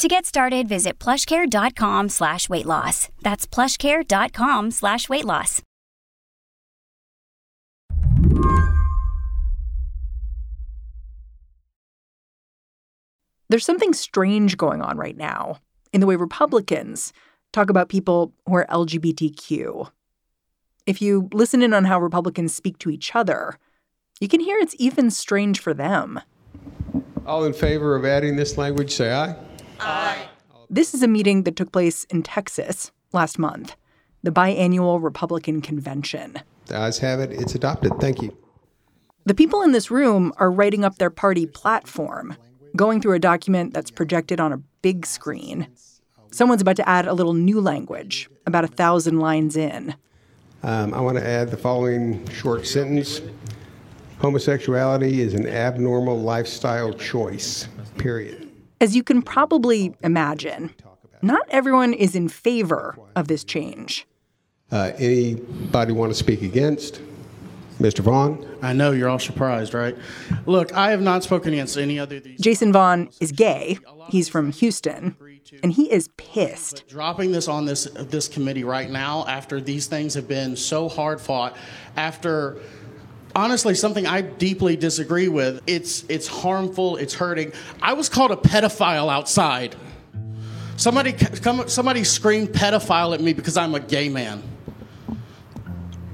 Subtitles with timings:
[0.00, 3.10] To get started, visit plushcare.com slash weight loss.
[3.20, 5.60] That's plushcare.com slash weight loss.
[13.50, 15.58] There's something strange going on right now
[15.92, 17.12] in the way Republicans
[17.52, 19.90] talk about people who are LGBTQ.
[20.86, 23.58] If you listen in on how Republicans speak to each other,
[24.18, 26.20] you can hear it's even strange for them.
[27.26, 29.36] All in favor of adding this language, say aye.
[29.80, 30.28] Aye.
[30.68, 33.76] This is a meeting that took place in Texas last month,
[34.22, 36.38] the biannual Republican convention.
[36.66, 37.32] The ayes have it.
[37.32, 37.92] It's adopted.
[38.00, 38.36] Thank you.
[39.24, 42.36] The people in this room are writing up their party platform,
[42.76, 45.66] going through a document that's projected on a big screen.
[46.30, 49.94] Someone's about to add a little new language, about a thousand lines in.
[50.62, 53.20] Um, I want to add the following short sentence
[54.20, 58.39] Homosexuality is an abnormal lifestyle choice, period.
[58.80, 60.74] As you can probably imagine,
[61.20, 64.06] not everyone is in favor of this change.
[64.72, 67.02] Uh, anybody want to speak against?
[67.78, 68.00] Mr.
[68.00, 68.46] Vaughn?
[68.62, 69.96] I know you're all surprised, right?
[70.46, 72.40] Look, I have not spoken against any other of these.
[72.40, 73.78] Jason Vaughn is gay.
[74.08, 75.16] He's from Houston,
[75.62, 76.84] and he is pissed.
[76.86, 80.88] But dropping this on this this committee right now after these things have been so
[80.88, 81.56] hard fought,
[81.96, 82.58] after
[83.34, 85.62] honestly something I deeply disagree with.
[85.66, 87.52] It's it's harmful, it's hurting.
[87.82, 89.76] I was called a pedophile outside.
[90.76, 94.42] Somebody come somebody screamed pedophile at me because I'm a gay man.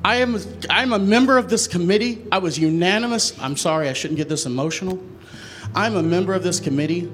[0.04, 0.38] I am
[0.70, 2.24] I'm a member of this committee.
[2.30, 3.38] I was unanimous.
[3.40, 5.02] I'm sorry, I shouldn't get this emotional.
[5.74, 7.10] I'm a member of this committee.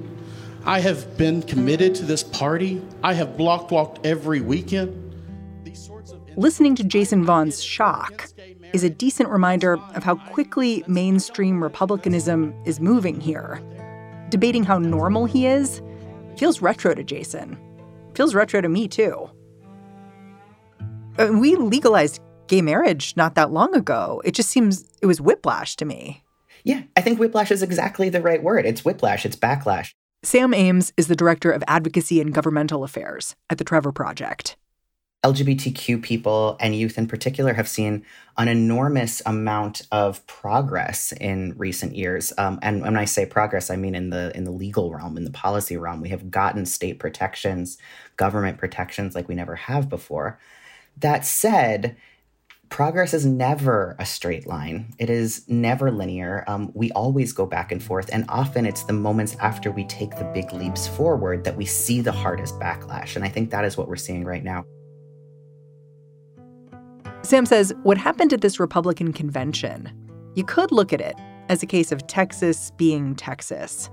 [0.65, 2.81] I have been committed to this party.
[3.03, 4.99] I have block walked every weekend.
[6.35, 8.32] Listening to Jason Vaughn's shock
[8.73, 13.61] is a decent reminder of how quickly mainstream Republicanism is moving here.
[14.29, 15.81] Debating how normal he is
[16.37, 17.57] feels retro to Jason.
[18.15, 19.29] Feels retro to me, too.
[21.17, 24.21] Uh, we legalized gay marriage not that long ago.
[24.25, 26.23] It just seems it was whiplash to me.
[26.63, 28.65] Yeah, I think whiplash is exactly the right word.
[28.65, 29.93] It's whiplash, it's backlash.
[30.23, 34.55] Sam Ames is the director of advocacy and governmental affairs at the Trevor Project.
[35.23, 38.05] LGBTQ people and youth in particular have seen
[38.37, 42.33] an enormous amount of progress in recent years.
[42.37, 45.23] Um, and when I say progress, I mean in the in the legal realm, in
[45.23, 46.01] the policy realm.
[46.01, 47.77] We have gotten state protections,
[48.17, 50.39] government protections like we never have before.
[50.97, 51.95] That said,
[52.67, 54.93] progress is never a straight line.
[54.99, 56.43] It is never linear.
[56.47, 60.17] Um, we always go back and forth, and often it's the moments after we take
[60.17, 63.15] the big leaps forward that we see the hardest backlash.
[63.15, 64.65] And I think that is what we're seeing right now.
[67.23, 69.89] Sam says what happened at this Republican convention,
[70.35, 71.15] you could look at it
[71.47, 73.89] as a case of Texas being Texas.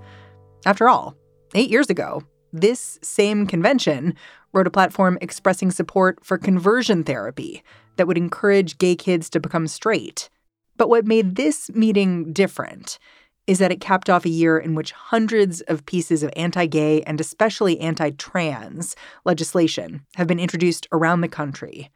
[0.67, 1.15] After all,
[1.55, 4.17] eight years ago, this same convention
[4.53, 7.63] wrote a platform expressing support for conversion therapy
[7.97, 10.29] that would encourage gay kids to become straight.
[10.77, 12.99] But what made this meeting different
[13.47, 17.03] is that it capped off a year in which hundreds of pieces of anti gay
[17.03, 21.91] and especially anti trans legislation have been introduced around the country.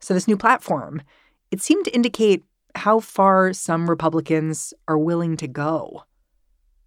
[0.00, 1.02] So, this new platform,
[1.50, 2.44] it seemed to indicate
[2.74, 6.04] how far some Republicans are willing to go.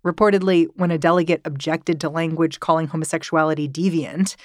[0.06, 4.36] Reportedly, when a delegate objected to language calling homosexuality deviant,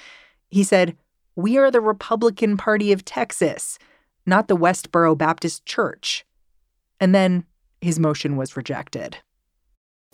[0.49, 0.95] he said,
[1.35, 3.79] We are the Republican Party of Texas,
[4.25, 6.25] not the Westboro Baptist Church.
[6.99, 7.45] And then
[7.81, 9.17] his motion was rejected.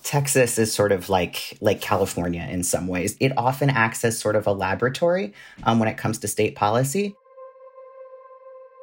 [0.04, 3.16] Texas is sort of like like California in some ways.
[3.22, 7.16] It often acts as sort of a laboratory um, when it comes to state policy.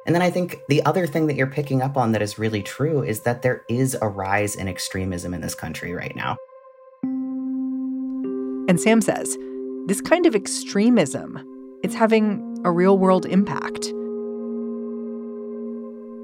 [0.05, 2.63] And then I think the other thing that you're picking up on that is really
[2.63, 6.37] true is that there is a rise in extremism in this country right now.
[8.67, 9.37] And Sam says
[9.85, 11.39] this kind of extremism,
[11.83, 13.83] it's having a real-world impact.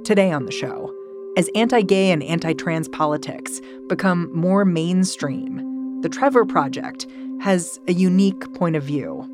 [0.06, 0.94] Today on the show,
[1.36, 7.06] as anti-gay and anti-trans politics become more mainstream, the Trevor Project
[7.42, 9.28] has a unique point of view.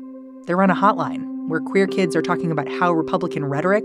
[0.46, 3.84] They run a hotline where queer kids are talking about how Republican rhetoric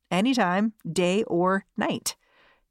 [0.11, 2.15] anytime, day or night.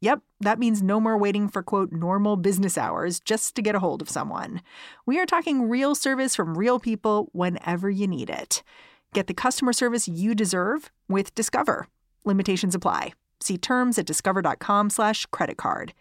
[0.00, 3.80] Yep, that means no more waiting for quote normal business hours just to get a
[3.80, 4.62] hold of someone.
[5.06, 8.62] We are talking real service from real people whenever you need it.
[9.12, 11.88] Get the customer service you deserve with Discover.
[12.24, 13.12] Limitations apply.
[13.40, 15.92] See terms at discover.com/slash credit card.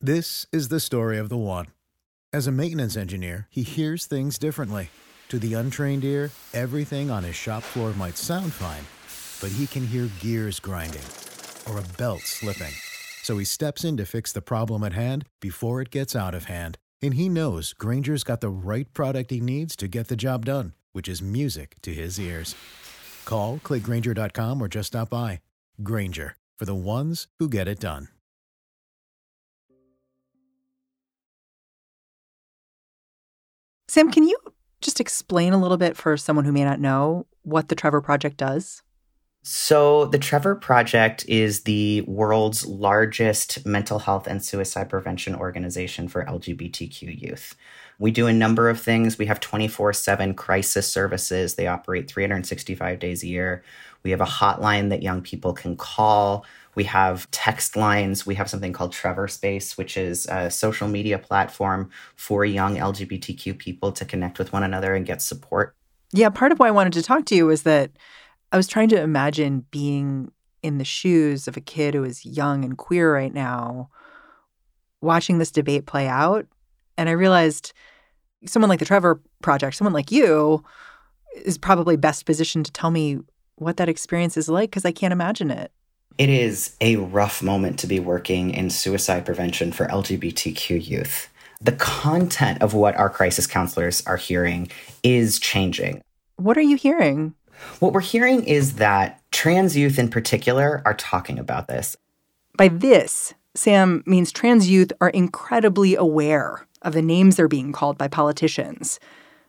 [0.00, 1.66] This is the story of the one.
[2.32, 4.90] As a maintenance engineer, he hears things differently.
[5.30, 8.84] To the untrained ear, everything on his shop floor might sound fine,
[9.40, 11.02] but he can hear gears grinding
[11.68, 12.72] or a belt slipping.
[13.22, 16.44] So he steps in to fix the problem at hand before it gets out of
[16.44, 16.78] hand.
[17.02, 20.72] And he knows Grainger's got the right product he needs to get the job done,
[20.92, 22.54] which is music to his ears.
[23.24, 25.40] Call, clickgrainger.com, or just stop by.
[25.82, 28.08] Granger, for the ones who get it done.
[33.90, 34.36] Sam, can you
[34.80, 38.36] just explain a little bit for someone who may not know what the Trevor Project
[38.36, 38.82] does?
[39.50, 46.22] So, the Trevor Project is the world's largest mental health and suicide prevention organization for
[46.26, 47.56] LGBTQ youth.
[47.98, 49.16] We do a number of things.
[49.16, 53.64] We have 24 7 crisis services, they operate 365 days a year.
[54.02, 56.44] We have a hotline that young people can call.
[56.74, 58.26] We have text lines.
[58.26, 63.56] We have something called Trevor Space, which is a social media platform for young LGBTQ
[63.56, 65.74] people to connect with one another and get support.
[66.12, 67.90] Yeah, part of why I wanted to talk to you is that
[68.52, 72.64] I was trying to imagine being in the shoes of a kid who is young
[72.64, 73.90] and queer right now,
[75.00, 76.46] watching this debate play out.
[76.96, 77.72] And I realized
[78.46, 80.64] someone like the Trevor Project, someone like you,
[81.44, 83.18] is probably best positioned to tell me
[83.56, 85.70] what that experience is like because I can't imagine it.
[86.16, 91.28] It is a rough moment to be working in suicide prevention for LGBTQ youth.
[91.60, 94.68] The content of what our crisis counselors are hearing
[95.02, 96.02] is changing.
[96.36, 97.34] What are you hearing?
[97.80, 101.96] What we're hearing is that trans youth in particular are talking about this.
[102.56, 107.98] By this, Sam means trans youth are incredibly aware of the names they're being called
[107.98, 109.00] by politicians.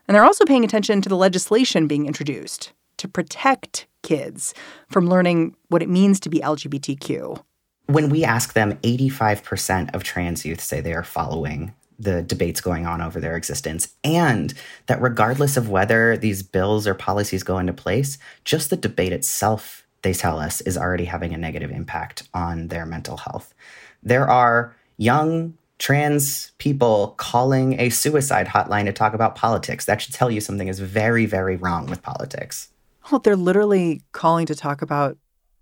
[0.08, 4.54] And they're also paying attention to the legislation being introduced to protect kids
[4.90, 7.42] from learning what it means to be LGBTQ.
[7.86, 12.86] When we ask them, 85% of trans youth say they are following the debates going
[12.86, 14.54] on over their existence, and
[14.88, 19.86] that regardless of whether these bills or policies go into place, just the debate itself,
[20.02, 23.54] they tell us, is already having a negative impact on their mental health.
[24.02, 29.86] There are young trans people calling a suicide hotline to talk about politics.
[29.86, 32.70] That should tell you something is very, very wrong with politics.
[33.12, 35.18] Well, they're literally calling to talk about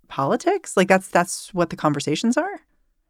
[0.08, 0.76] politics.
[0.76, 2.60] Like that's that's what the conversations are.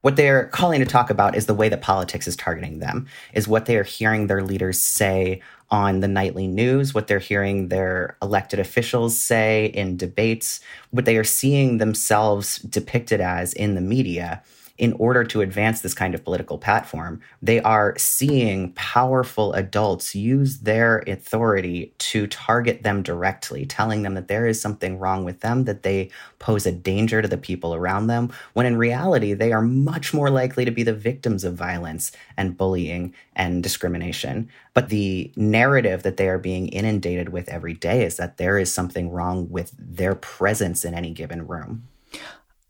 [0.03, 3.49] What they're calling to talk about is the way that politics is targeting them, is
[3.49, 8.17] what they are hearing their leaders say on the nightly news, what they're hearing their
[8.23, 10.61] elected officials say in debates,
[10.91, 14.43] what they are seeing themselves depicted as in the media
[14.79, 20.61] in order to advance this kind of political platform, they are seeing powerful adults use
[20.61, 25.65] their authority to target them directly, telling them that there is something wrong with them,
[25.65, 29.63] that they pose a danger to the people around them, when in reality, they are
[29.63, 34.49] much more likely to be the victims of violence and bullying and discrimination.
[34.75, 38.73] But the narrative that they are being inundated with every day is that there is
[38.73, 41.89] something wrong with their presence in any given room.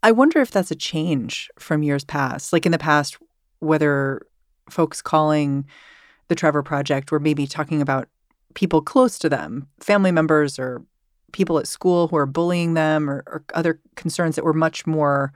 [0.01, 2.53] I wonder if that's a change from years past.
[2.53, 3.17] Like in the past,
[3.59, 4.25] whether
[4.69, 5.65] folks calling
[6.27, 8.07] the Trevor Project were maybe talking about
[8.53, 10.83] people close to them, family members or
[11.31, 15.33] people at school who are bullying them or, or other concerns that were much more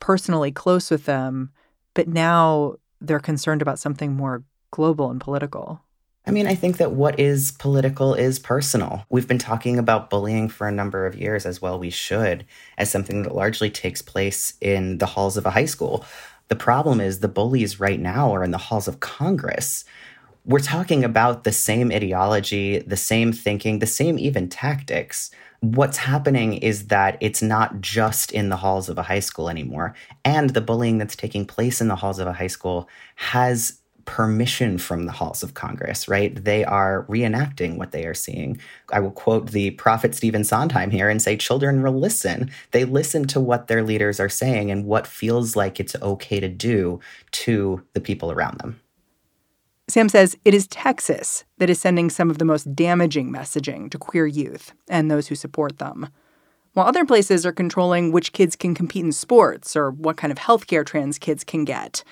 [0.00, 1.50] personally close with them.
[1.94, 5.82] But now they're concerned about something more global and political.
[6.24, 9.04] I mean, I think that what is political is personal.
[9.10, 12.46] We've been talking about bullying for a number of years, as well we should,
[12.78, 16.04] as something that largely takes place in the halls of a high school.
[16.46, 19.84] The problem is the bullies right now are in the halls of Congress.
[20.44, 25.30] We're talking about the same ideology, the same thinking, the same even tactics.
[25.60, 29.94] What's happening is that it's not just in the halls of a high school anymore.
[30.24, 34.78] And the bullying that's taking place in the halls of a high school has permission
[34.78, 36.44] from the halls of Congress, right?
[36.44, 38.60] They are reenacting what they are seeing.
[38.92, 42.50] I will quote the prophet Stephen Sondheim here and say children will listen.
[42.72, 46.48] They listen to what their leaders are saying and what feels like it's okay to
[46.48, 47.00] do
[47.32, 48.80] to the people around them.
[49.88, 53.98] Sam says it is Texas that is sending some of the most damaging messaging to
[53.98, 56.08] queer youth and those who support them.
[56.74, 60.38] while other places are controlling which kids can compete in sports or what kind of
[60.38, 62.02] health care trans kids can get.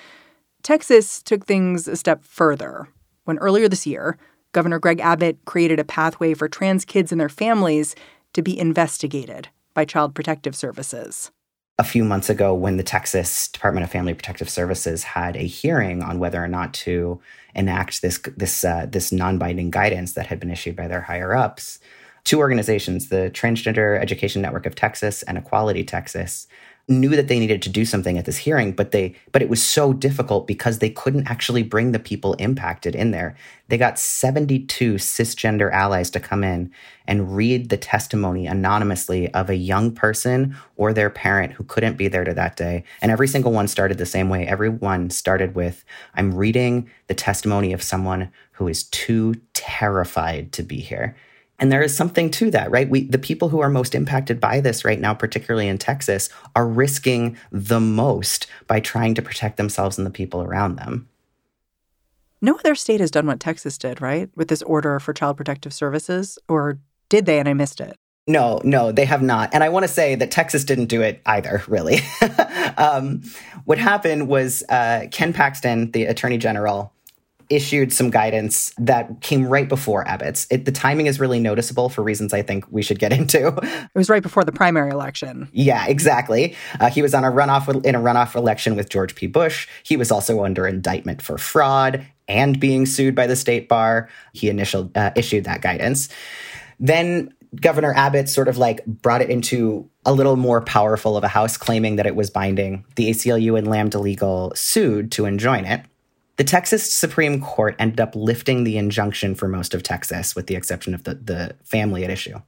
[0.63, 2.89] Texas took things a step further
[3.25, 4.19] when earlier this year,
[4.53, 7.95] Governor Greg Abbott created a pathway for trans kids and their families
[8.33, 11.31] to be investigated by Child Protective Services.
[11.79, 16.03] A few months ago, when the Texas Department of Family Protective Services had a hearing
[16.03, 17.21] on whether or not to
[17.55, 21.79] enact this this uh, this non-binding guidance that had been issued by their higher ups,
[22.25, 26.47] two organizations, the Transgender Education Network of Texas and Equality Texas,
[26.91, 29.63] knew that they needed to do something at this hearing but they but it was
[29.63, 33.37] so difficult because they couldn't actually bring the people impacted in there.
[33.69, 36.73] They got 72 cisgender allies to come in
[37.07, 42.09] and read the testimony anonymously of a young person or their parent who couldn't be
[42.09, 42.83] there to that day.
[43.01, 44.47] And every single one started the same way.
[44.47, 50.81] Everyone started with i'm reading the testimony of someone who is too terrified to be
[50.81, 51.15] here
[51.61, 52.89] and there is something to that, right?
[52.89, 56.67] We, the people who are most impacted by this right now, particularly in Texas, are
[56.67, 61.09] risking the most by trying to protect themselves and the people around them.
[62.41, 64.31] No other state has done what Texas did, right?
[64.35, 66.79] With this order for child protective services, or
[67.11, 67.95] did they and I missed it?
[68.27, 69.53] No, no, they have not.
[69.53, 72.01] And I want to say that Texas didn't do it either, really.
[72.79, 73.23] um,
[73.65, 76.93] what happened was uh, Ken Paxton, the attorney general,
[77.51, 80.47] issued some guidance that came right before Abbott's.
[80.51, 83.49] It, the timing is really noticeable for reasons I think we should get into.
[83.49, 85.49] It was right before the primary election.
[85.53, 86.57] Yeah, exactly.
[86.79, 89.27] Uh, he was on a runoff in a runoff election with George P.
[89.27, 89.69] Bush.
[89.83, 94.09] He was also under indictment for fraud and being sued by the state bar.
[94.33, 96.09] He initial uh, issued that guidance.
[96.79, 101.29] Then Governor Abbott sort of like brought it into a little more powerful of a
[101.29, 102.85] house, claiming that it was binding.
[102.95, 105.83] The ACLU and Lambda Legal sued to enjoin it.
[106.41, 110.55] The Texas Supreme Court ended up lifting the injunction for most of Texas, with the
[110.55, 112.41] exception of the, the family at issue.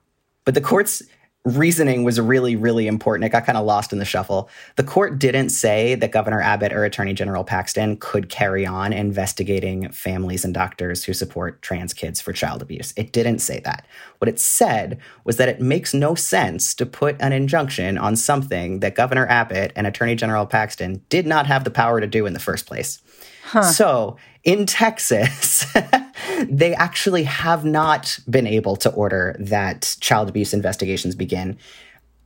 [0.46, 1.02] But the court's
[1.44, 3.24] reasoning was really, really important.
[3.24, 4.48] It got kind of lost in the shuffle.
[4.76, 9.90] The court didn't say that Governor Abbott or Attorney General Paxton could carry on investigating
[9.90, 12.92] families and doctors who support trans kids for child abuse.
[12.96, 13.86] It didn't say that.
[14.18, 18.78] What it said was that it makes no sense to put an injunction on something
[18.80, 22.34] that Governor Abbott and Attorney General Paxton did not have the power to do in
[22.34, 23.02] the first place.
[23.42, 23.64] Huh.
[23.64, 25.66] So in Texas,
[26.50, 31.58] they actually have not been able to order that child abuse investigations begin.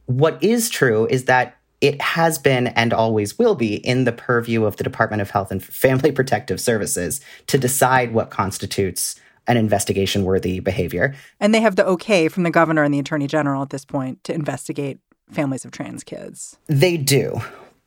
[0.06, 4.64] What is true is that it has been and always will be in the purview
[4.64, 10.24] of the Department of Health and Family Protective Services to decide what constitutes an investigation
[10.24, 11.14] worthy behavior.
[11.38, 14.24] And they have the okay from the governor and the attorney general at this point
[14.24, 14.98] to investigate
[15.30, 16.56] families of trans kids.
[16.66, 17.40] They do.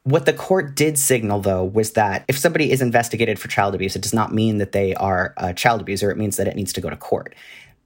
[0.04, 3.96] What the court did signal, though, was that if somebody is investigated for child abuse,
[3.96, 6.10] it does not mean that they are a child abuser.
[6.10, 7.36] It means that it needs to go to court.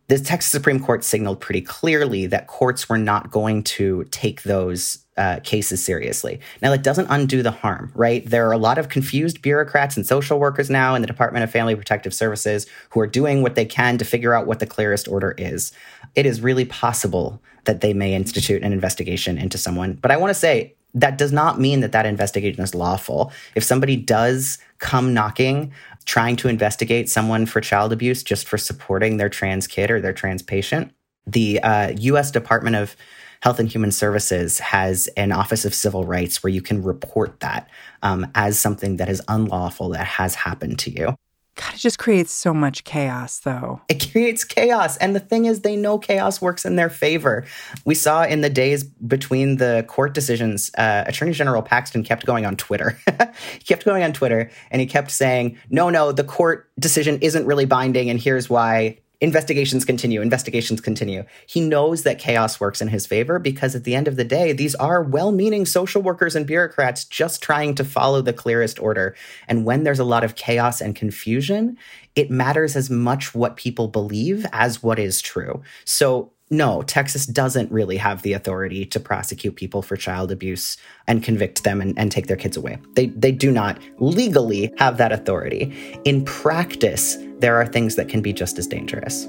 [0.08, 5.00] The Texas Supreme Court signaled pretty clearly that courts were not going to take those
[5.17, 6.39] uh, cases seriously.
[6.62, 8.24] Now, that doesn't undo the harm, right?
[8.25, 11.51] There are a lot of confused bureaucrats and social workers now in the Department of
[11.51, 15.08] Family Protective Services who are doing what they can to figure out what the clearest
[15.08, 15.72] order is.
[16.15, 19.93] It is really possible that they may institute an investigation into someone.
[19.93, 23.31] But I want to say, that does not mean that that investigation is lawful.
[23.55, 25.71] If somebody does come knocking,
[26.05, 30.13] trying to investigate someone for child abuse just for supporting their trans kid or their
[30.13, 30.93] trans patient,
[31.25, 32.31] the uh, U.S.
[32.31, 32.95] Department of
[33.41, 37.69] Health and Human Services has an Office of Civil Rights where you can report that
[38.01, 41.15] um, as something that is unlawful that has happened to you.
[41.55, 43.81] God, it just creates so much chaos, though.
[43.88, 44.98] It creates chaos.
[44.98, 47.45] And the thing is, they know chaos works in their favor.
[47.86, 52.45] We saw in the days between the court decisions, uh, Attorney General Paxton kept going
[52.45, 52.98] on Twitter.
[53.60, 57.45] he kept going on Twitter and he kept saying, no, no, the court decision isn't
[57.45, 58.10] really binding.
[58.10, 61.24] And here's why investigations continue, investigations continue.
[61.48, 64.51] He knows that chaos works in his favor because at the end of the day,
[64.51, 69.15] these are well meaning social workers and bureaucrats just trying to follow the clearest order.
[69.48, 71.77] And when there's a lot of chaos and confusion,
[72.18, 75.63] it matters as much what people believe as what is true.
[75.86, 81.24] So no, Texas doesn't really have the authority to prosecute people for child abuse and
[81.24, 82.77] convict them and, and, take their kids away.
[82.93, 85.75] They, they do not legally have that authority.
[86.05, 89.25] In practice, there are things that can be just as dangerous.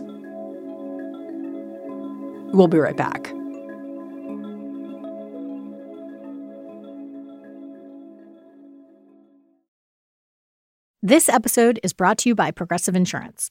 [2.53, 3.33] We'll be right back.
[11.03, 13.51] This episode is brought to you by Progressive Insurance.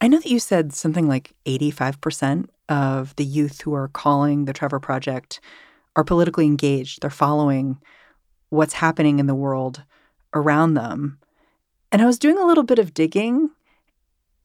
[0.00, 4.52] I know that you said something like 85% of the youth who are calling the
[4.52, 5.40] Trevor Project
[5.96, 7.00] are politically engaged.
[7.00, 7.78] They're following
[8.50, 9.82] what's happening in the world
[10.32, 11.18] around them.
[11.92, 13.50] And I was doing a little bit of digging,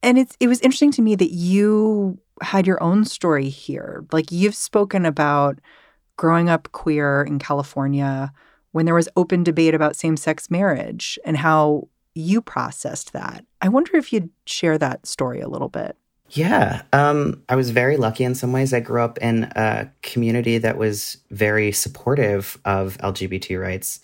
[0.02, 4.06] and it's it was interesting to me that you had your own story here.
[4.12, 5.58] Like you've spoken about
[6.16, 8.32] growing up queer in California
[8.72, 13.44] when there was open debate about same-sex marriage and how you processed that.
[13.60, 15.96] I wonder if you'd share that story a little bit.
[16.30, 18.72] Yeah, um, I was very lucky in some ways.
[18.72, 24.00] I grew up in a community that was very supportive of LGBT rights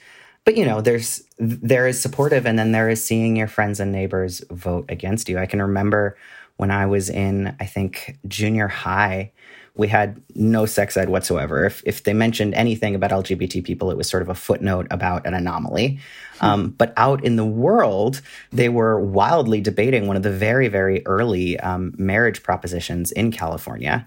[0.47, 3.93] but you know there's there is supportive and then there is seeing your friends and
[3.93, 6.17] neighbors vote against you i can remember
[6.57, 9.31] when i was in i think junior high
[9.77, 11.65] we had no sex ed whatsoever.
[11.65, 15.27] If, if they mentioned anything about lgbt people it was sort of a footnote about
[15.27, 15.99] an anomaly.
[16.41, 18.21] Um, but out in the world
[18.53, 24.07] they were wildly debating one of the very very early um, marriage propositions in california.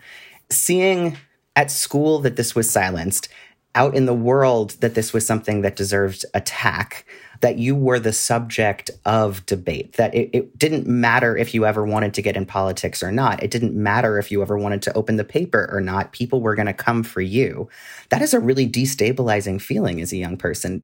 [0.52, 1.18] Seeing
[1.56, 3.30] at school that this was silenced
[3.76, 7.06] out in the world that this was something that deserved attack,
[7.42, 11.86] that you were the subject of debate, that it, it, didn't matter if you ever
[11.86, 13.42] wanted to get in politics or not.
[13.42, 16.12] It didn't matter if you ever wanted to open the paper or not.
[16.12, 17.70] People were going to come for you.
[18.10, 20.84] That is a really destabilizing feeling as a young person.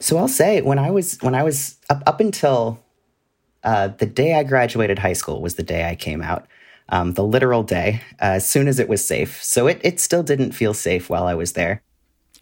[0.00, 2.82] So I'll say when I was when I was up up until
[3.62, 6.46] uh, the day I graduated high school was the day I came out.
[6.88, 9.42] Um, the literal day, uh, as soon as it was safe.
[9.42, 11.80] So it, it still didn't feel safe while I was there.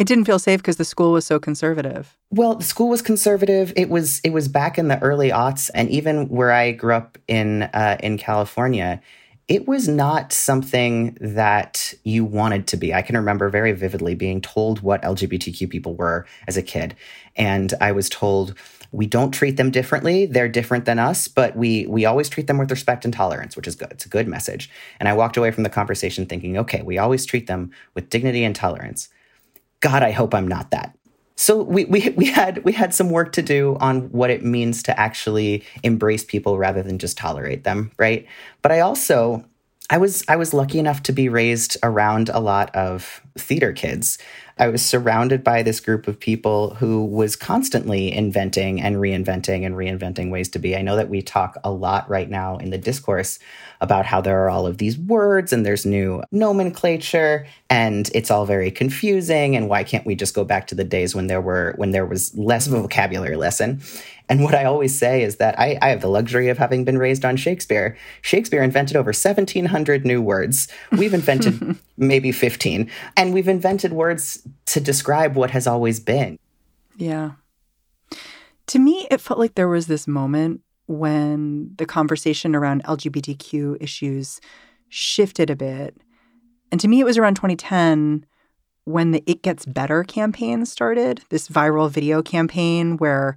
[0.00, 2.16] It didn't feel safe because the school was so conservative.
[2.30, 3.70] Well, the school was conservative.
[3.76, 7.18] It was it was back in the early aughts, and even where I grew up
[7.28, 9.02] in uh, in California,
[9.46, 12.94] it was not something that you wanted to be.
[12.94, 16.96] I can remember very vividly being told what LGBTQ people were as a kid,
[17.36, 18.54] and I was told
[18.92, 20.24] we don't treat them differently.
[20.24, 23.68] They're different than us, but we we always treat them with respect and tolerance, which
[23.68, 23.92] is good.
[23.92, 24.70] It's a good message.
[24.98, 28.44] And I walked away from the conversation thinking, okay, we always treat them with dignity
[28.44, 29.10] and tolerance.
[29.80, 30.96] God, I hope I'm not that.
[31.36, 34.82] So we, we we had we had some work to do on what it means
[34.84, 38.26] to actually embrace people rather than just tolerate them, right?
[38.60, 39.44] But I also
[39.88, 44.18] I was I was lucky enough to be raised around a lot of theater kids.
[44.60, 49.74] I was surrounded by this group of people who was constantly inventing and reinventing and
[49.74, 50.76] reinventing ways to be.
[50.76, 53.38] I know that we talk a lot right now in the discourse
[53.80, 58.44] about how there are all of these words and there's new nomenclature and it's all
[58.44, 61.72] very confusing and why can't we just go back to the days when there were
[61.78, 63.80] when there was less of a vocabulary lesson
[64.30, 66.96] and what I always say is that I, I, have the luxury of having been
[66.96, 67.96] raised on Shakespeare.
[68.22, 70.68] Shakespeare invented over 1,700 new words.
[70.92, 72.88] We've invented maybe 15.
[73.16, 76.38] And we've invented words to describe what has always been.
[76.96, 77.32] Yeah.
[78.68, 84.40] To me, it felt like there was this moment when the conversation around LGBTQ issues
[84.88, 85.96] shifted a bit.
[86.70, 88.24] And to me, it was around 2010
[88.84, 93.36] when the It Gets Better campaign started, this viral video campaign where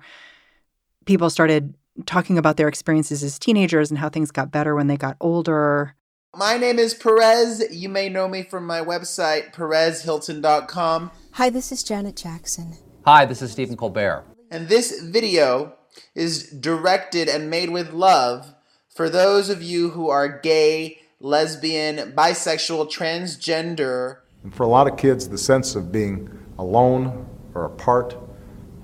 [1.05, 1.73] people started
[2.05, 5.95] talking about their experiences as teenagers and how things got better when they got older.
[6.35, 7.63] My name is Perez.
[7.71, 11.11] You may know me from my website, perezhilton.com.
[11.33, 12.77] Hi, this is Janet Jackson.
[13.05, 14.25] Hi, this is Stephen Colbert.
[14.49, 15.75] And this video
[16.15, 18.55] is directed and made with love
[18.89, 24.17] for those of you who are gay, lesbian, bisexual, transgender.
[24.43, 28.17] And for a lot of kids, the sense of being alone or apart,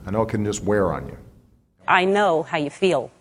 [0.05, 1.17] I know it can just wear on you.
[1.89, 3.12] I know how you feel.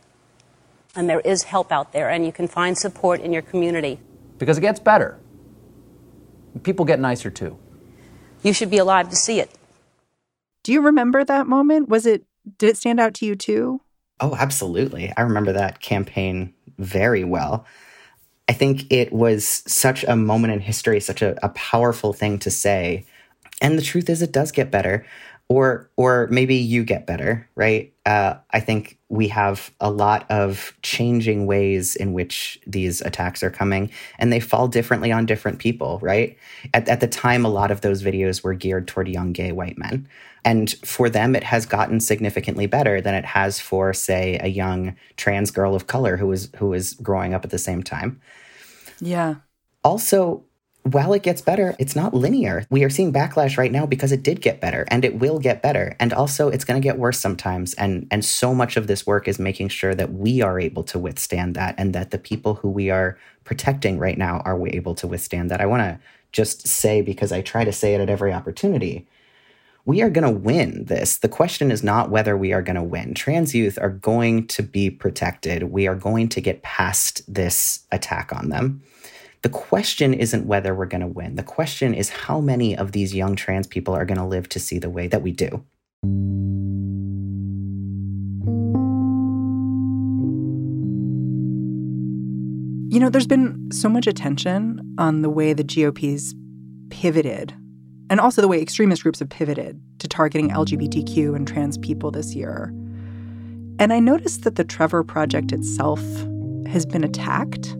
[0.94, 3.98] And there is help out there, and you can find support in your community.
[4.36, 5.18] Because it gets better.
[6.62, 7.58] People get nicer too.
[8.42, 9.50] You should be alive to see it.
[10.62, 11.88] Do you remember that moment?
[11.88, 12.24] Was it,
[12.58, 13.80] did it stand out to you too?
[14.20, 15.12] Oh, absolutely.
[15.16, 17.64] I remember that campaign very well.
[18.48, 22.50] I think it was such a moment in history, such a, a powerful thing to
[22.50, 23.06] say.
[23.60, 25.06] And the truth is, it does get better.
[25.48, 27.92] Or or maybe you get better right?
[28.06, 33.50] Uh, i think we have a lot of changing ways in which these attacks are
[33.50, 36.36] coming and they fall differently on different people right?
[36.74, 39.78] At, at the time a lot of those videos were geared toward young gay white
[39.78, 40.08] men.
[40.44, 44.96] And for them it has gotten significantly better than it has for say a young
[45.16, 48.20] trans girl of color who was who was growing up at the same time.
[49.00, 49.36] Yeah.
[49.84, 50.44] Also
[50.92, 52.64] while it gets better, it's not linear.
[52.70, 55.62] We are seeing backlash right now because it did get better and it will get
[55.62, 55.96] better.
[55.98, 57.74] And also it's going to get worse sometimes.
[57.74, 60.98] And and so much of this work is making sure that we are able to
[60.98, 65.06] withstand that and that the people who we are protecting right now are able to
[65.06, 65.60] withstand that.
[65.60, 65.98] I want to
[66.32, 69.06] just say because I try to say it at every opportunity.
[69.84, 71.16] We are going to win this.
[71.16, 73.14] The question is not whether we are going to win.
[73.14, 75.62] Trans youth are going to be protected.
[75.62, 78.82] We are going to get past this attack on them.
[79.42, 81.36] The question isn't whether we're going to win.
[81.36, 84.58] The question is how many of these young trans people are going to live to
[84.58, 85.64] see the way that we do.
[92.90, 96.34] You know, there's been so much attention on the way the GOP's
[96.90, 97.54] pivoted
[98.10, 102.34] and also the way extremist groups have pivoted to targeting LGBTQ and trans people this
[102.34, 102.72] year.
[103.78, 106.00] And I noticed that the Trevor Project itself
[106.66, 107.76] has been attacked.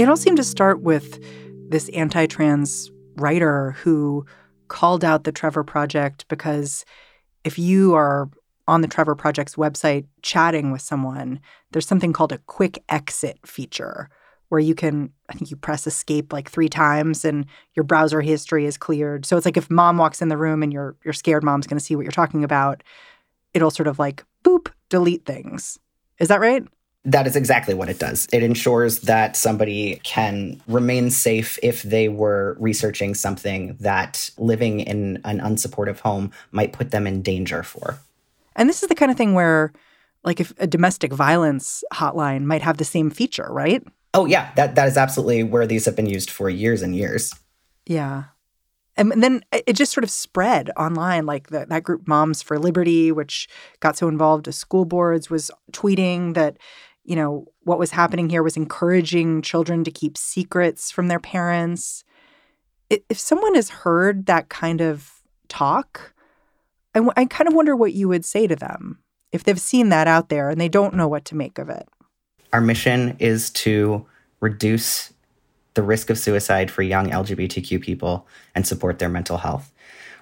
[0.00, 1.22] It all seemed to start with
[1.68, 4.24] this anti trans writer who
[4.68, 6.86] called out the Trevor Project because
[7.44, 8.30] if you are
[8.66, 11.38] on the Trevor Project's website chatting with someone,
[11.72, 14.08] there's something called a quick exit feature
[14.48, 18.64] where you can, I think you press escape like three times and your browser history
[18.64, 19.26] is cleared.
[19.26, 21.78] So it's like if mom walks in the room and you're, you're scared mom's going
[21.78, 22.82] to see what you're talking about,
[23.52, 25.78] it'll sort of like boop, delete things.
[26.18, 26.64] Is that right?
[27.04, 28.28] That is exactly what it does.
[28.30, 35.18] It ensures that somebody can remain safe if they were researching something that living in
[35.24, 37.98] an unsupportive home might put them in danger for.
[38.54, 39.72] And this is the kind of thing where,
[40.24, 43.82] like, if a domestic violence hotline might have the same feature, right?
[44.12, 44.52] Oh, yeah.
[44.56, 47.34] That, that is absolutely where these have been used for years and years.
[47.86, 48.24] Yeah.
[48.96, 51.24] And then it just sort of spread online.
[51.24, 55.50] Like the, that group, Moms for Liberty, which got so involved with school boards, was
[55.72, 56.58] tweeting that
[57.04, 62.04] you know, what was happening here was encouraging children to keep secrets from their parents.
[62.88, 66.12] If someone has heard that kind of talk,
[66.94, 68.98] I, w- I kind of wonder what you would say to them
[69.32, 71.88] if they've seen that out there and they don't know what to make of it.
[72.52, 74.06] Our mission is to
[74.40, 75.12] reduce
[75.74, 79.72] the risk of suicide for young LGBTQ people and support their mental health.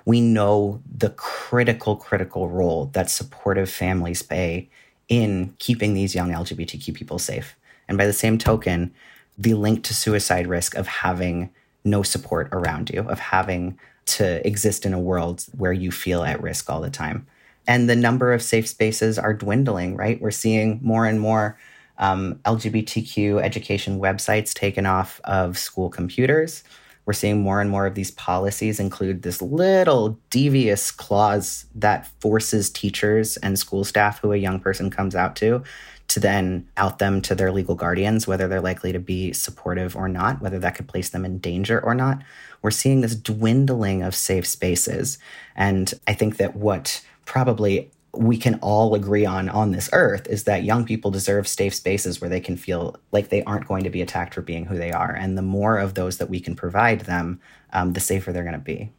[0.05, 4.69] We know the critical, critical role that supportive families play
[5.09, 7.57] in keeping these young LGBTQ people safe.
[7.89, 8.93] And by the same token,
[9.37, 11.51] the link to suicide risk of having
[11.85, 16.43] no support around you, of having to exist in a world where you feel at
[16.43, 17.27] risk all the time.
[17.67, 20.21] And the number of safe spaces are dwindling, right?
[20.21, 21.59] We're seeing more and more
[21.99, 26.65] um, LGBTQ education websites taken off of school computers.
[27.09, 32.69] We're seeing more and more of these policies include this little devious clause that forces
[32.69, 35.63] teachers and school staff who a young person comes out to
[36.09, 40.07] to then out them to their legal guardians, whether they're likely to be supportive or
[40.07, 42.23] not, whether that could place them in danger or not.
[42.61, 45.19] We're seeing this dwindling of safe spaces.
[45.57, 50.45] And I think that what probably we can all agree on on this earth is
[50.45, 53.91] that young people deserve safe spaces where they can feel like they aren't going to
[53.91, 55.13] be attacked for being who they are.
[55.13, 57.41] And the more of those that we can provide them,
[57.73, 58.91] um, the safer they're going to be.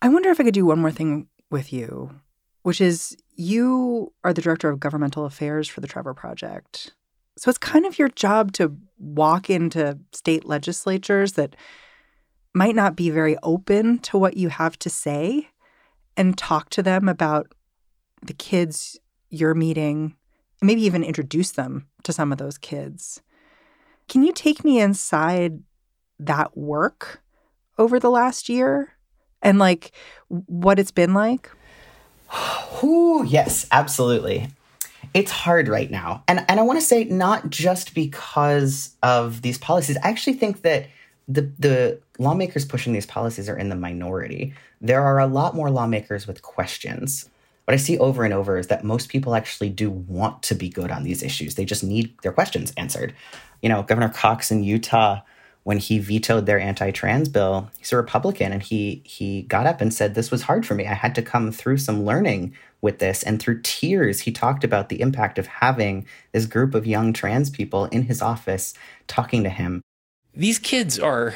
[0.00, 2.20] I wonder if I could do one more thing with you,
[2.62, 6.92] which is you are the director of governmental affairs for the Trevor Project.
[7.36, 11.56] So it's kind of your job to walk into state legislatures that
[12.54, 15.48] might not be very open to what you have to say
[16.18, 17.46] and talk to them about
[18.20, 18.98] the kids
[19.30, 20.16] you're meeting,
[20.60, 23.22] maybe even introduce them to some of those kids.
[24.08, 25.62] Can you take me inside
[26.18, 27.22] that work
[27.78, 28.94] over the last year
[29.40, 29.92] and like
[30.28, 31.50] what it's been like?
[32.82, 34.48] Ooh, yes, absolutely.
[35.14, 36.24] It's hard right now.
[36.26, 39.96] And and I want to say not just because of these policies.
[40.02, 40.88] I actually think that
[41.28, 44.54] the the lawmakers pushing these policies are in the minority.
[44.80, 47.28] There are a lot more lawmakers with questions.
[47.66, 50.70] What I see over and over is that most people actually do want to be
[50.70, 51.54] good on these issues.
[51.54, 53.14] They just need their questions answered.
[53.60, 55.20] You know, Governor Cox in Utah,
[55.64, 59.92] when he vetoed their anti-trans bill, he's a Republican and he he got up and
[59.92, 60.86] said, This was hard for me.
[60.86, 63.22] I had to come through some learning with this.
[63.22, 67.50] And through tears, he talked about the impact of having this group of young trans
[67.50, 68.72] people in his office
[69.08, 69.82] talking to him
[70.38, 71.34] these kids are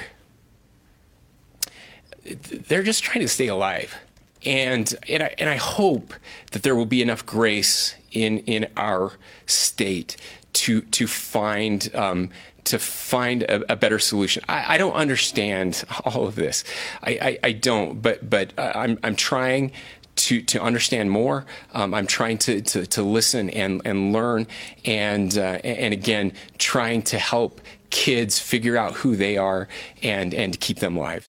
[2.25, 3.97] they're just trying to stay alive
[4.45, 6.15] and and I, and I hope
[6.53, 9.13] that there will be enough grace in in our
[9.47, 10.17] state
[10.55, 12.31] to to find um,
[12.65, 14.45] to find a, a better solution.
[14.49, 16.63] I, I, don't understand all of this.
[17.03, 19.73] I, I, I don't, but but I'm I'm trying
[20.15, 21.45] to to understand more.
[21.73, 24.47] Um, I'm trying to, to to listen and and learn,
[24.85, 27.61] and uh, and again trying to help
[27.93, 29.69] kids figure out who they are
[30.03, 31.29] and and keep them alive.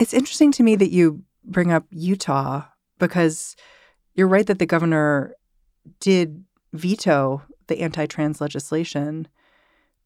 [0.00, 2.64] It's interesting to me that you bring up Utah
[2.98, 3.54] because
[4.14, 5.36] you're right that the governor
[6.00, 9.28] did veto the anti-trans legislation.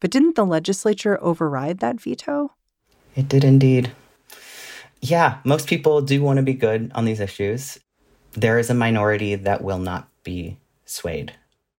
[0.01, 2.53] But didn't the legislature override that veto?
[3.16, 3.93] It did indeed.
[5.01, 7.79] Yeah, most people do want to be good on these issues.
[8.33, 11.33] There is a minority that will not be swayed.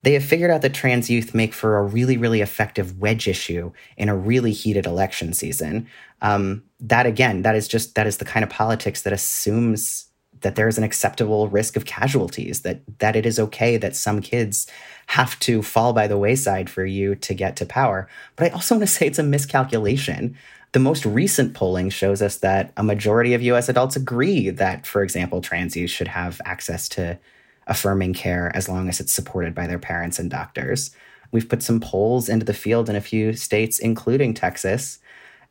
[0.03, 3.71] They have figured out that trans youth make for a really, really effective wedge issue
[3.97, 5.87] in a really heated election season.
[6.21, 10.07] Um, that again, that is just that is the kind of politics that assumes
[10.41, 14.21] that there is an acceptable risk of casualties, that that it is okay that some
[14.21, 14.67] kids
[15.07, 18.07] have to fall by the wayside for you to get to power.
[18.35, 20.35] But I also want to say it's a miscalculation.
[20.71, 25.03] The most recent polling shows us that a majority of US adults agree that, for
[25.03, 27.19] example, trans youth should have access to
[27.67, 30.91] affirming care as long as it's supported by their parents and doctors.
[31.31, 34.99] We've put some polls into the field in a few states, including Texas,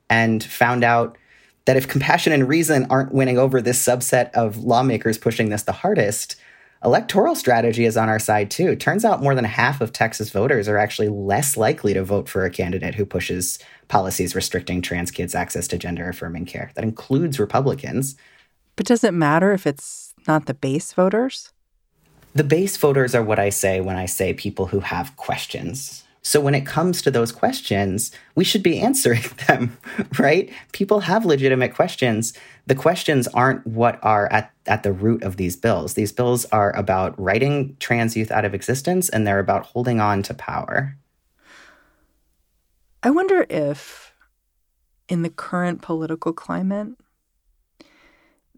[0.09, 1.17] and found out
[1.65, 5.73] that if compassion and reason aren't winning over this subset of lawmakers pushing this the
[5.73, 6.37] hardest,
[6.85, 8.75] electoral strategy is on our side too.
[8.75, 12.45] Turns out more than half of Texas voters are actually less likely to vote for
[12.45, 16.71] a candidate who pushes policies restricting trans kids' access to gender affirming care.
[16.75, 18.17] That includes Republicans.
[18.77, 21.53] But does it matter if it's not the base voters?
[22.35, 26.05] The base voters are what I say when I say people who have questions.
[26.23, 29.77] So when it comes to those questions, we should be answering them,
[30.19, 30.51] right?
[30.73, 32.33] People have legitimate questions.
[32.67, 35.95] The questions aren't what are at, at the root of these bills.
[35.95, 40.23] These bills are about writing trans youth out of existence and they're about holding on
[40.25, 40.97] to power.
[43.03, 44.13] I wonder if,
[45.09, 46.89] in the current political climate,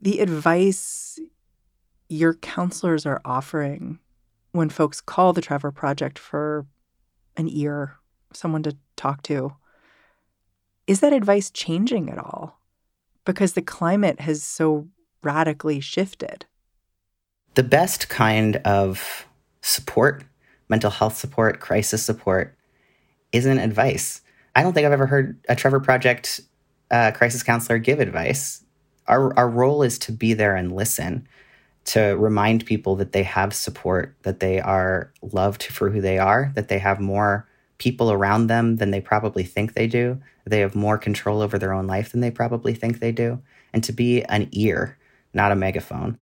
[0.00, 1.20] the advice
[2.12, 3.98] your counselors are offering
[4.52, 6.66] when folks call the Trevor Project for
[7.36, 7.96] an ear,
[8.34, 9.56] someone to talk to.
[10.86, 12.60] Is that advice changing at all?
[13.24, 14.88] Because the climate has so
[15.22, 16.44] radically shifted.
[17.54, 19.26] The best kind of
[19.62, 20.24] support,
[20.68, 22.56] mental health support, crisis support,
[23.32, 24.20] isn't advice.
[24.54, 26.40] I don't think I've ever heard a Trevor Project
[26.90, 28.64] uh, crisis counselor give advice.
[29.06, 31.26] Our, our role is to be there and listen
[31.84, 36.52] to remind people that they have support, that they are loved for who they are,
[36.54, 40.20] that they have more people around them than they probably think they do.
[40.44, 43.40] They have more control over their own life than they probably think they do.
[43.72, 44.96] And to be an ear,
[45.34, 46.18] not a megaphone.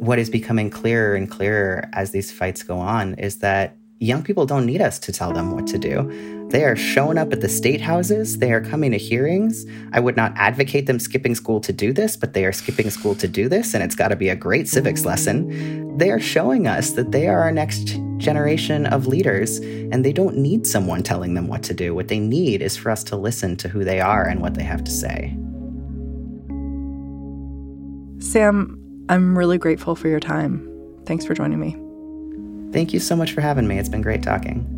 [0.00, 4.46] What is becoming clearer and clearer as these fights go on is that young people
[4.46, 6.35] don't need us to tell them what to do.
[6.50, 8.38] They are showing up at the state houses.
[8.38, 9.66] They are coming to hearings.
[9.92, 13.16] I would not advocate them skipping school to do this, but they are skipping school
[13.16, 15.98] to do this, and it's got to be a great civics lesson.
[15.98, 20.36] They are showing us that they are our next generation of leaders, and they don't
[20.36, 21.94] need someone telling them what to do.
[21.94, 24.62] What they need is for us to listen to who they are and what they
[24.62, 25.36] have to say.
[28.20, 30.68] Sam, I'm really grateful for your time.
[31.06, 31.76] Thanks for joining me.
[32.72, 33.78] Thank you so much for having me.
[33.78, 34.75] It's been great talking.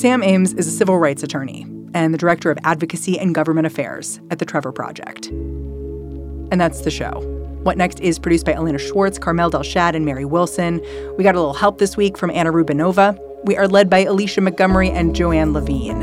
[0.00, 4.18] Sam Ames is a civil rights attorney and the director of advocacy and government affairs
[4.30, 5.26] at the Trevor Project.
[5.26, 7.20] And that's the show.
[7.64, 10.80] What Next is produced by Elena Schwartz, Carmel Delshad, and Mary Wilson.
[11.18, 13.20] We got a little help this week from Anna Rubinova.
[13.44, 16.02] We are led by Alicia Montgomery and Joanne Levine.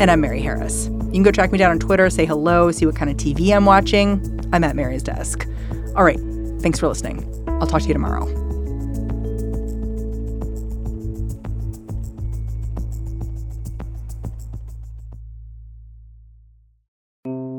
[0.00, 0.86] And I'm Mary Harris.
[0.86, 3.54] You can go track me down on Twitter, say hello, see what kind of TV
[3.54, 4.48] I'm watching.
[4.54, 5.46] I'm at Mary's desk.
[5.94, 6.18] All right.
[6.60, 7.30] Thanks for listening.
[7.60, 8.45] I'll talk to you tomorrow.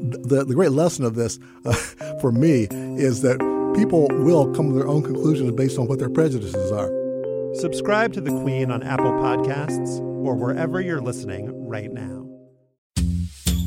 [0.00, 1.72] the, the great lesson of this uh,
[2.20, 3.38] for me is that
[3.76, 6.90] people will come to their own conclusions based on what their prejudices are.
[7.54, 12.26] Subscribe to The Queen on Apple Podcasts or wherever you're listening right now.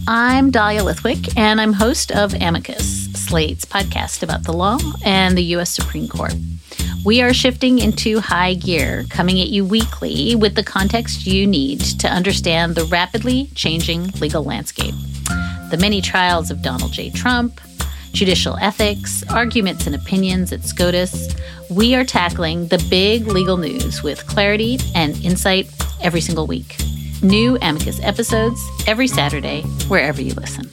[0.07, 5.43] I'm Dahlia Lithwick, and I'm host of Amicus, Slate's podcast about the law and the
[5.55, 5.69] U.S.
[5.69, 6.33] Supreme Court.
[7.05, 11.79] We are shifting into high gear, coming at you weekly with the context you need
[11.99, 14.95] to understand the rapidly changing legal landscape.
[15.71, 17.09] The many trials of Donald J.
[17.11, 17.61] Trump,
[18.11, 21.33] judicial ethics, arguments and opinions at SCOTUS.
[21.69, 25.69] We are tackling the big legal news with clarity and insight
[26.01, 26.75] every single week.
[27.23, 30.69] New Amicus episodes every Saturday, wherever you listen.